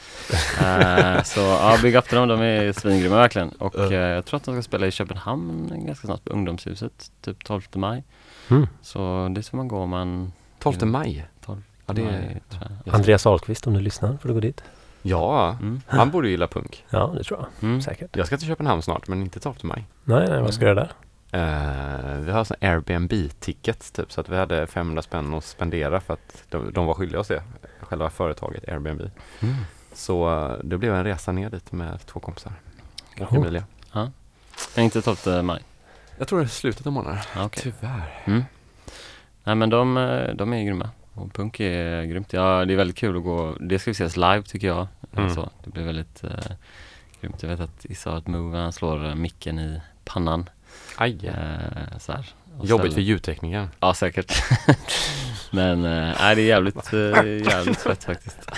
[0.61, 3.49] Eh, så ja, bygg upp till dem, de är svingrymma verkligen.
[3.49, 3.85] Och Ja.
[3.85, 7.63] eh, jag tror att de ska spela i Köpenhamn ganska snart på Ungdomshuset, typ 12
[7.75, 8.05] maj.
[8.49, 8.67] Mm.
[8.83, 11.27] Så det får man gå om man 12 maj.
[11.45, 12.95] 12 Ja, det är, maj, tror jag.
[12.95, 14.63] Andreas Ahlqvist om du lyssnar får du gå dit.
[15.03, 15.81] Ja, Mm.
[15.87, 16.85] han borde gilla punk.
[16.91, 17.69] Ja, det tror jag.
[17.69, 17.83] Mm.
[17.83, 18.17] Säkert.
[18.17, 19.85] Jag ska till Köpenhamn snart, men inte 12 maj.
[20.05, 20.93] Nej, nej, vad ska du göra där?
[21.33, 26.15] Eh, vi har sån Airbnb-tickets typ, så att vi hade 500 spänn att spendera för
[26.15, 27.43] att de, de var skyldiga oss det,
[27.81, 29.01] själva företaget Airbnb.
[29.41, 29.55] Mm.
[29.95, 32.53] Så eh, det blev en resa ner dit med två kompisar.
[33.21, 33.37] Och Oh.
[33.39, 33.65] Emilia.
[34.75, 35.63] Men inte 12 maj.
[36.19, 37.19] Jag tror det är slutet av månaden.
[37.37, 37.63] Ja, okej.
[37.63, 38.23] Tyvärr.
[38.25, 38.45] Mm.
[39.45, 40.91] Nej men de, eh, de är grymma.
[41.21, 42.33] Och punk är grymt.
[42.33, 43.57] Ja, det är väldigt kul att gå.
[43.61, 44.87] Det ska vi ses live tycker jag.
[45.17, 45.35] Mm.
[45.35, 46.31] Så, det blir väldigt eh,
[47.21, 47.43] grymt.
[47.43, 50.49] Jag vet att Issa har ett move, han slår eh, micken i pannan.
[50.97, 51.27] Aj.
[51.27, 52.27] Eh, så här.
[52.59, 53.69] Och Jobbigt ställer- för ljudteknikern.
[53.81, 54.33] Ja, säkert.
[55.51, 56.99] Men eh, nej, det är jävligt, eh,
[57.51, 58.39] jävligt fett faktiskt.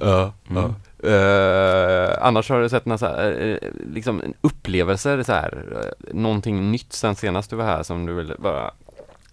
[0.00, 0.74] Ja, Mm.
[1.04, 6.70] Eh, annars har du sett några så här, eh, liksom upplevelser så här, eh, någonting
[6.70, 8.70] nytt sen senast du var här som du vill bara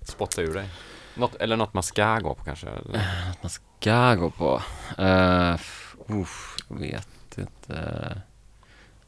[0.01, 0.70] spotta ur dig?
[1.18, 2.68] Något, eller något man ska gå på kanske?
[2.68, 2.99] Eller?
[3.32, 4.61] Att man ska gå på?
[4.99, 5.53] Uh,
[6.22, 8.22] uff, jag vet inte.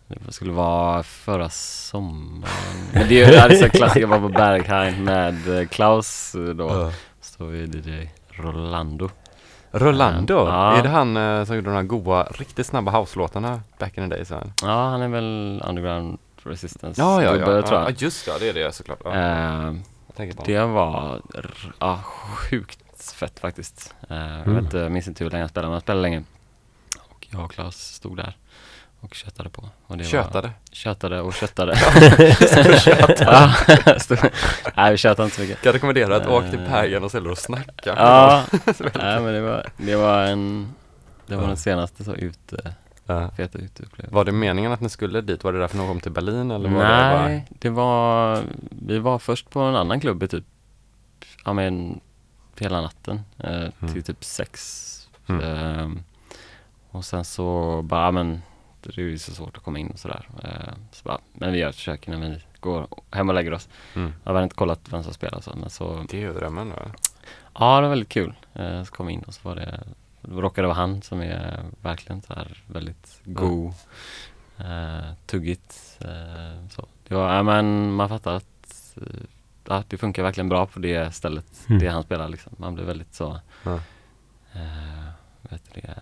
[0.07, 2.53] Det skulle vara förra sommaren.
[2.93, 6.91] Men det är ju så klassiskt, jag var på Berghain med eh, Klaus eh, då.
[7.21, 9.09] Så vi DJ Rolando.
[9.71, 10.73] Rolando, Ja.
[10.77, 14.15] är det han eh, som gjorde de här goa, riktigt snabba house-låtarna back in the
[14.15, 14.31] days?
[14.61, 17.61] Ja, han är väl Underground Resistance Ja, ja, gubbe, ja.
[17.61, 17.85] tror ja.
[17.89, 18.01] jag.
[18.01, 18.99] just det, det är det såklart.
[19.03, 19.19] Ja, Eh,
[19.65, 19.77] jag
[20.19, 21.21] tänker på Det var
[21.79, 23.95] ja, sjukt fett faktiskt.
[24.09, 24.63] Eh, Jag Mm.
[24.65, 26.23] vet jag minns inte hur länge jag spelade, men jag spelade länge.
[27.09, 28.37] Och jag och Claes stod där
[28.99, 29.69] och köttade på.
[29.87, 30.51] Och det Var, Tjötade.
[30.71, 31.73] köttade och köttade.
[33.19, 33.53] ja,
[33.99, 34.17] stod-
[34.75, 35.65] Nej, vi tjötade inte så mycket.
[35.65, 36.71] Jag rekommenderar att åka till Eh.
[36.71, 37.93] Bergen och ställa och snacka.
[37.97, 38.43] Ja,
[38.77, 40.73] nej, men det var, det var en,
[41.27, 42.73] det var den senaste så ute,
[43.13, 43.29] Ja.
[43.37, 44.15] feta uteupplevelsen.
[44.15, 45.43] Var det meningen att ni skulle dit?
[45.43, 47.21] Var det därför ni kom till Berlin eller var det bara?
[47.27, 50.43] Nej, det var, vi var först på en annan klubb i typ,
[51.45, 51.99] ja men
[52.59, 54.01] hela natten, eh, till Mm.
[54.03, 54.85] typ sex.
[55.27, 55.41] Mm.
[55.43, 55.99] Ehm,
[56.91, 58.41] och sen så bara, ja, men
[58.81, 60.29] det är ju så svårt att komma in och sådär.
[60.43, 63.69] Eh, så bara, men vi gör ett försök innan vi går hem och lägger oss.
[63.95, 64.13] Mm.
[64.23, 66.75] Jag har inte kollat vem som spelar så, men så, Det är ju drömmen då.
[67.59, 68.33] ja det var väldigt kul.
[68.53, 69.79] Eh, så kom vi in och så var det,
[70.21, 73.73] det råkade vara han som är verkligen så här väldigt god,
[74.57, 75.97] eh, tuggigt.
[76.01, 76.85] Eh, så.
[77.07, 79.03] Det var, ja, men man fattar att eh,
[79.67, 81.79] ja, det funkar verkligen bra på det stället, Mm.
[81.79, 82.53] det han spelar liksom.
[82.57, 83.75] Man blir väldigt så, Ja.
[84.53, 85.09] eh,
[85.41, 85.95] vet du det,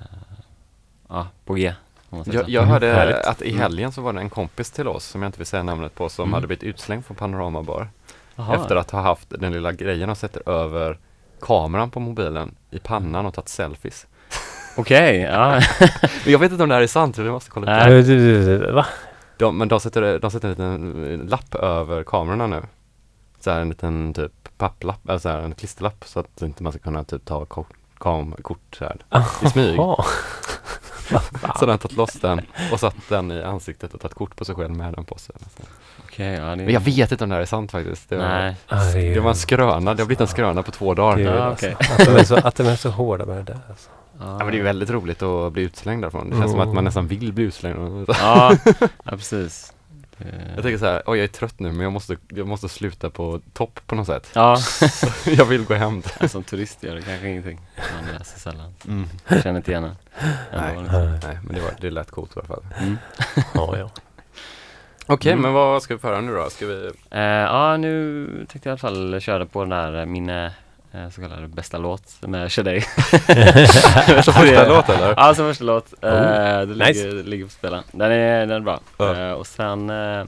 [1.08, 1.74] ja, på G.
[2.10, 3.16] Jag, jag Mm, hörde härligt.
[3.26, 5.64] att i helgen så var det en kompis till oss som jag inte vill säga
[5.64, 6.34] namnet på som Mm.
[6.34, 7.90] hade blivit utslängd från Panorama Bar
[8.36, 8.56] Jaha.
[8.56, 10.98] efter att ha haft den lilla grejen och sätter över
[11.42, 14.08] kameran på mobilen i pannan och tagit selfies.
[14.78, 15.50] Okej, ja.
[16.24, 18.02] Men jag vet inte om det här är sant, vi måste kolla upp det.
[18.02, 18.86] Du- du- du- Va?
[19.38, 22.62] De, men de sätter, de sätter en liten lapp över kamerorna nu.
[23.40, 26.72] Så här en liten typ papplapp, eller så här en klisterlapp så att inte man
[26.72, 27.66] ska kunna typ ta ko-
[28.00, 28.98] kam, kort så här
[29.46, 29.80] i smyg.
[31.60, 34.46] Så de har tagit loss den och satt den i ansiktet och tagit kort på
[34.46, 35.36] sig själv med den på sig.
[36.18, 36.46] Okej, ja.
[36.46, 38.10] Det, Men jag vet inte om det här är sant faktiskt.
[38.10, 38.56] Det var, Nej.
[38.94, 41.18] Det det var en skröna, det har blivit en skröna på två dagar.
[41.18, 41.76] Ju- Ja, okej.
[41.80, 43.60] Att de är så, att de är så hårda med det där.
[43.70, 43.90] Alltså.
[44.20, 46.30] Ja, men det är väldigt roligt att bli utslängd därifrån.
[46.30, 46.70] Det känns som Mm.
[46.70, 48.06] att man nästan vill bli utslängd.
[48.08, 48.54] Ja,
[49.04, 49.74] ja precis.
[50.56, 53.10] Jag tänker så här, oj jag är trött nu men jag måste, jag måste sluta
[53.10, 54.30] på topp på något sätt.
[54.34, 54.58] Ja,
[55.26, 56.02] jag vill gå hem.
[56.20, 57.60] ja, som turist gör det kanske ingenting.
[57.76, 58.74] Man läser sällan.
[58.88, 59.10] Mm.
[59.44, 59.84] Känner inte igen.
[59.84, 59.96] Nej.
[60.54, 62.66] Nej men det, var, det lät coolt i alla fall.
[62.82, 62.98] Mm.
[63.54, 63.90] Ja, ja.
[65.08, 65.42] Okej Mm.
[65.42, 66.50] men vad ska vi föra nu då?
[66.50, 66.92] Ska vi?
[67.12, 70.50] Eh, ja, nu tänkte jag i alla fall köra på den där, eh, min eh,
[71.16, 72.82] så kallade bästa låt med Shadej.
[74.24, 75.14] Så första låt eller?
[75.18, 75.94] Ja, som första låt.
[76.04, 76.86] Eh, det nice.
[77.08, 77.84] ligger, ligger på spela.
[77.92, 78.80] Den är, den är bra.
[79.16, 80.26] Eh, och sen eh,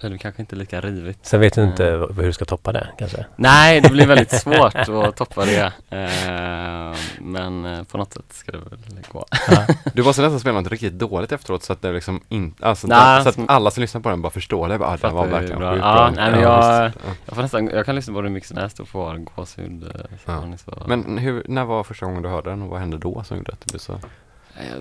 [0.00, 1.18] blir det kanske inte lika rivigt.
[1.26, 3.26] Sen vet du inte v- hur du ska toppa det kanske.
[3.36, 5.72] Nej, det blir väldigt svårt att toppa det.
[5.90, 8.68] Eh, men eh, på något sätt ska det väl
[9.12, 9.24] gå.
[9.94, 13.22] Du måste nästan spela något riktigt dåligt efteråt så att det liksom inte, alltså, Nej,
[13.22, 14.78] så att som- alla som lyssnar på den bara förstår det.
[14.78, 15.76] Bara, ah, den Fattar var verkligen bra.
[15.76, 16.10] Ja, bra.
[16.16, 16.92] nej, men jag-.
[17.26, 19.82] Jag, får nästan, jag kan lyssna på remixen nästa och få gåshud.
[19.82, 20.44] eh, Ja.
[20.86, 23.52] Men hur, när var första gången du hörde den och vad hände då som gjorde
[23.52, 24.00] att det blev så?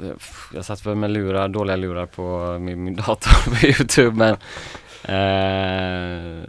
[0.01, 0.13] Jag,
[0.53, 4.37] jag satt väl med lurar, dåliga lurar på min, min dator på Youtube men
[5.07, 6.43] eh,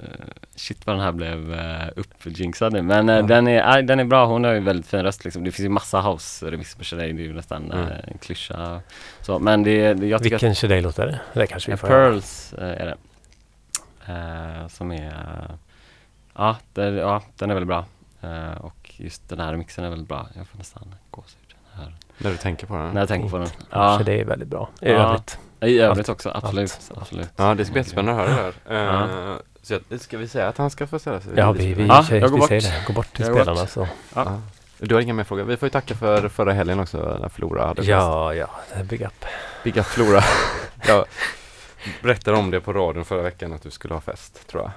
[0.55, 2.83] Shit vad den här blev uh, uppjinxad nu.
[2.83, 3.23] Men uh, Ja.
[3.23, 5.45] den, är, aj, den är bra, hon har ju väldigt fin röst liksom.
[5.45, 7.87] Det finns ju massa house-remixer på Shadej, det är ju nästan Mm.
[7.87, 8.81] uh, en klyscha.
[9.21, 11.21] Så, men det, det jag Vilken Shadej-låt är det?
[11.35, 11.89] Det kanske vi får.
[11.89, 12.97] Pearls uh, är det.
[14.69, 15.55] Som är, uh,
[16.35, 17.85] ja, det, ja den är väldigt bra.
[18.61, 20.27] Och just den här remixen är väldigt bra.
[20.37, 21.95] Jag får nästan gåshud här.
[22.19, 22.91] När du tänker på den.
[22.91, 23.49] När jag tänker på den.
[23.71, 23.99] Ja.
[23.99, 24.69] Shadej är väldigt bra.
[24.81, 25.39] I övrigt.
[25.61, 26.73] I övrigt också, absolut.
[26.91, 26.99] allt.
[27.03, 27.29] absolut.
[27.37, 28.85] Ja, det ska bli jättespännande att höra det här.
[28.85, 29.31] Ja.
[29.33, 31.33] Eh, Så jag, ska vi säga att han ska få ställa sig?
[31.37, 32.49] Ja, vi, vi, Ja, jag går vi bort.
[32.49, 32.85] säger det.
[32.87, 33.71] Gå bort till Jag spelarna bort.
[33.71, 33.89] så.
[34.15, 34.41] Ja.
[34.79, 35.45] Du har inga mer frågor?
[35.45, 37.89] Vi får ju tacka för förra helgen också när Flora hade fest.
[37.89, 38.51] Ja, ja.
[38.75, 39.25] det är Big up.
[39.65, 40.21] Big up Flora.
[40.87, 41.05] jag
[42.03, 44.71] berättade om det på radion förra veckan att du skulle ha fest, tror jag.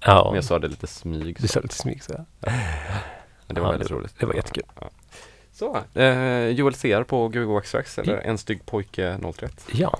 [0.00, 1.36] Ja, Men jag sa det lite smyg.
[1.40, 2.12] du sa lite smyg så.
[2.40, 4.14] Men det var Ja, väldigt roligt.
[4.18, 4.64] Det var jättekul.
[4.80, 4.90] Ja.
[5.52, 9.64] Så, eh, Joel Sear på Gbg Waxtrax eller En stygg pojke 031.
[9.72, 9.98] Ja.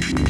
[0.00, 0.29] you.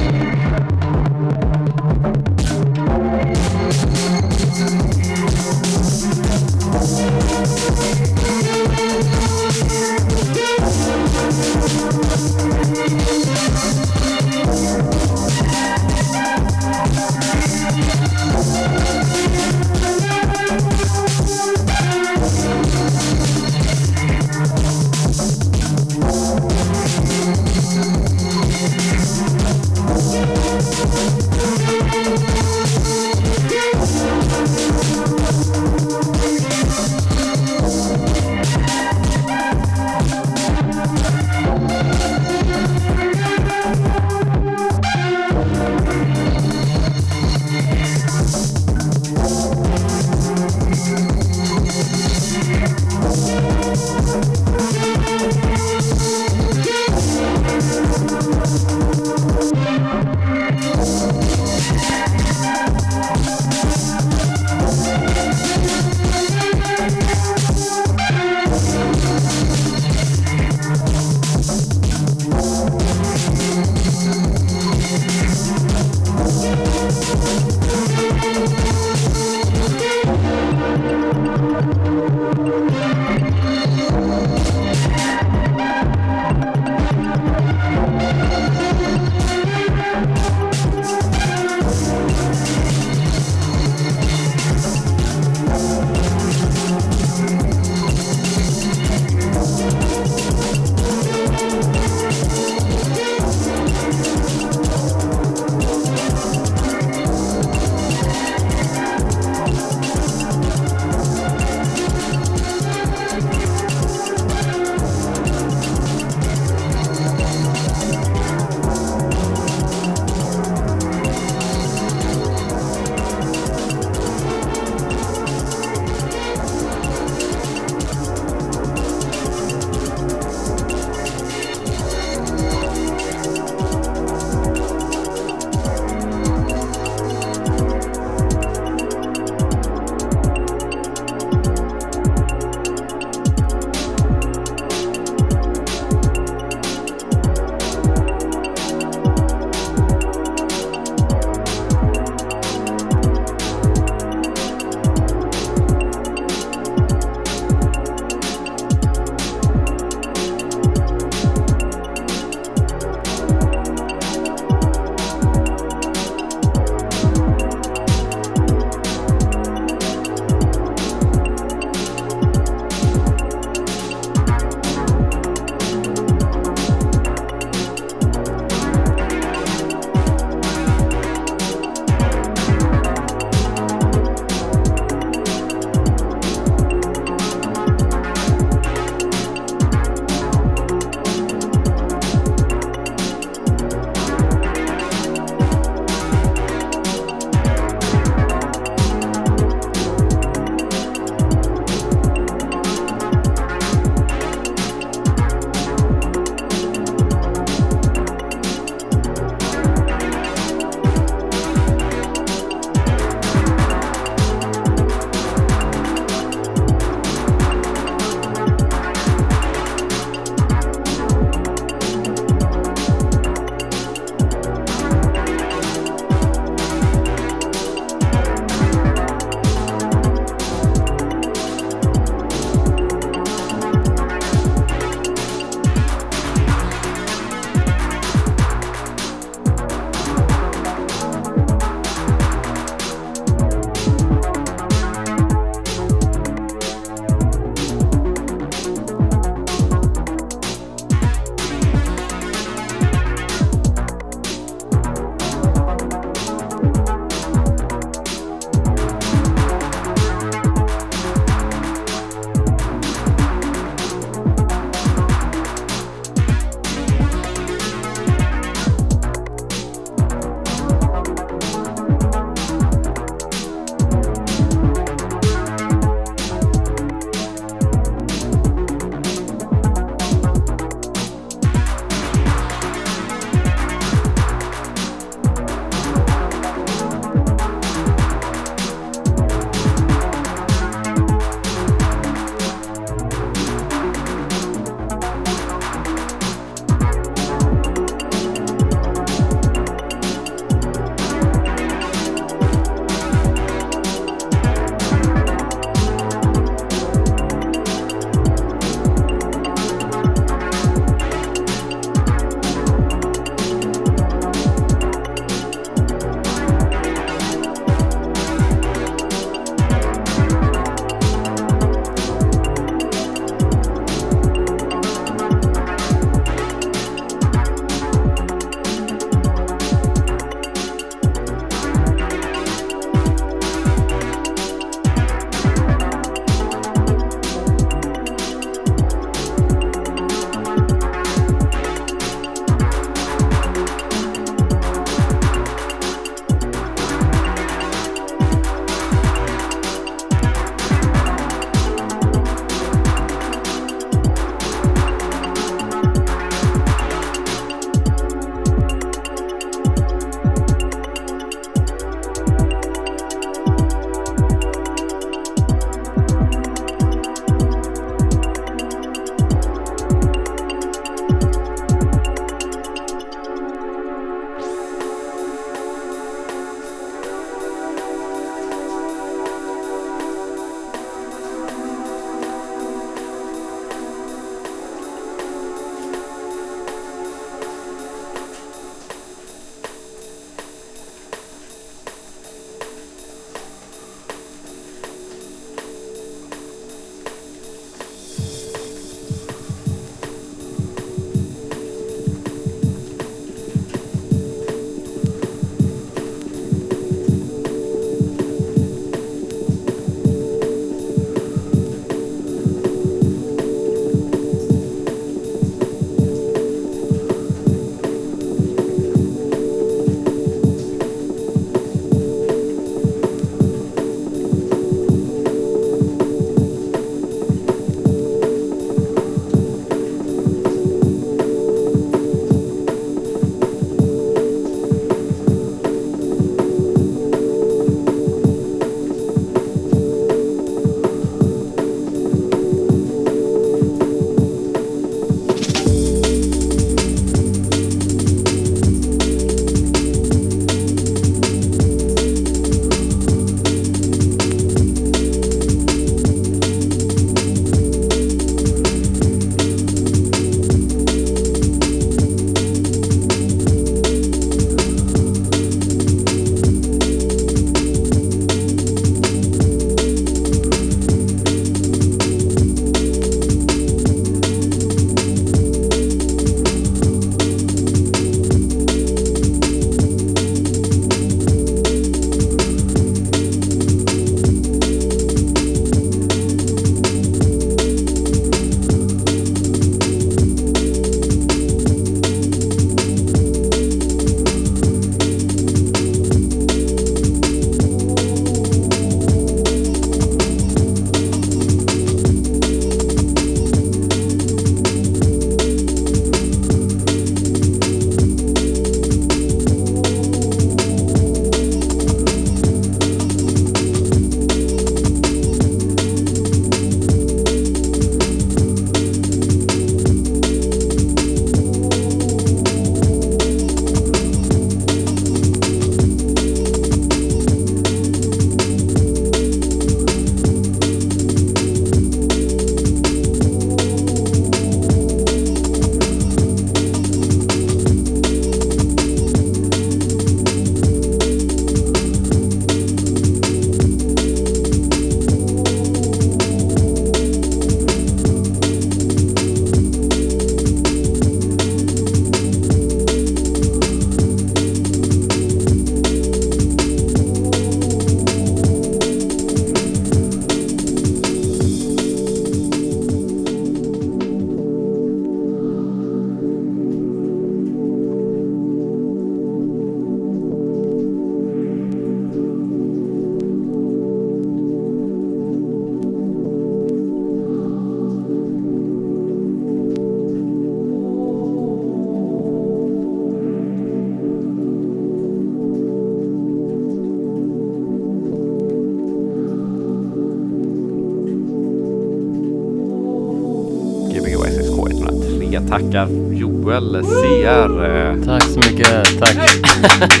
[596.68, 597.64] Joel CR.
[597.64, 599.16] eh, Tack så mycket, tack.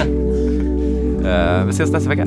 [1.24, 2.26] eh, vi ses nästa vecka.